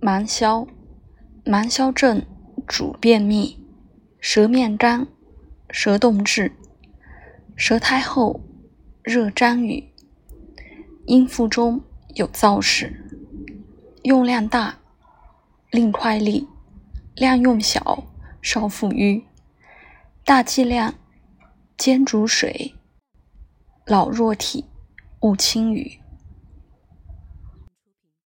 [0.00, 0.64] 芒硝，
[1.44, 2.24] 芒硝症
[2.68, 3.58] 主便秘，
[4.20, 5.08] 舌面干，
[5.70, 6.52] 舌动滞，
[7.56, 8.40] 舌苔厚，
[9.02, 9.92] 热沾雨，
[11.06, 11.80] 阴腹中
[12.14, 13.10] 有燥屎，
[14.04, 14.78] 用量大，
[15.72, 16.46] 令快利，
[17.16, 18.04] 量用小，
[18.40, 19.24] 少腹瘀，
[20.24, 20.94] 大剂量
[21.76, 22.72] 煎煮水，
[23.84, 24.64] 老弱体，
[25.22, 25.98] 勿轻语。